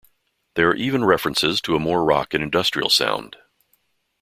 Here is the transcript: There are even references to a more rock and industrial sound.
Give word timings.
There 0.55 0.67
are 0.69 0.75
even 0.75 1.05
references 1.05 1.61
to 1.61 1.75
a 1.75 1.79
more 1.79 2.03
rock 2.03 2.33
and 2.33 2.43
industrial 2.43 2.89
sound. 2.89 3.35